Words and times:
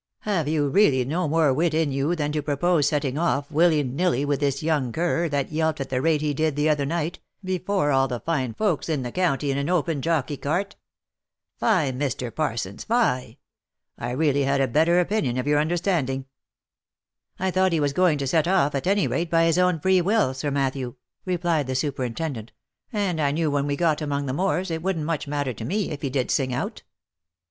Have 0.21 0.47
you 0.47 0.67
really 0.67 1.05
no 1.05 1.27
more 1.27 1.53
wit 1.53 1.75
in 1.75 1.91
you 1.91 2.15
than 2.15 2.31
to 2.31 2.41
propose 2.41 2.87
setting 2.87 3.19
off, 3.19 3.51
willy 3.51 3.83
nilly, 3.83 4.25
with 4.25 4.39
this 4.39 4.63
young 4.63 4.91
cur, 4.91 5.29
that 5.29 5.51
yelped 5.51 5.79
at 5.79 5.89
the 5.91 6.01
rate 6.01 6.21
he 6.21 6.33
did 6.33 6.55
the 6.55 6.69
other 6.69 6.87
night, 6.87 7.19
before 7.43 7.91
all 7.91 8.07
the 8.07 8.19
fine 8.19 8.55
folks 8.55 8.89
in 8.89 9.03
the 9.03 9.11
county, 9.11 9.51
in 9.51 9.59
an 9.59 9.69
open 9.69 10.01
jockey 10.01 10.37
cart? 10.37 10.75
Fie, 11.59 11.91
Mr. 11.93 12.33
Parsons, 12.33 12.83
fie!— 12.83 13.37
I 13.99 14.09
really 14.09 14.43
had 14.43 14.59
a 14.59 14.67
better 14.67 14.99
opinion 14.99 15.37
of 15.37 15.45
your 15.45 15.59
under 15.59 15.77
standing."" 15.77 16.25
I 17.39 17.51
thought 17.51 17.71
he 17.71 17.79
was 17.79 17.93
going 17.93 18.17
to 18.17 18.25
set 18.27 18.47
off, 18.47 18.73
at 18.73 18.87
any 18.87 19.05
rate, 19.05 19.29
by 19.29 19.43
his 19.45 19.59
own 19.59 19.79
free 19.79 20.01
will, 20.01 20.33
Sir 20.33 20.49
Matthew," 20.49 20.95
replied 21.25 21.67
the 21.67 21.75
superintendent," 21.75 22.53
and 22.91 23.21
I 23.21 23.29
knew 23.29 23.51
when 23.51 23.67
we 23.67 23.75
got 23.75 24.01
among 24.01 24.25
the 24.25 24.33
moors, 24.33 24.71
it 24.71 24.81
wouldn't 24.81 25.05
much 25.05 25.27
matter 25.27 25.53
to 25.53 25.63
me, 25.63 25.91
if 25.91 26.01
he 26.01 26.09
did 26.09 26.31
sing 26.31 26.55
out." 26.55 26.81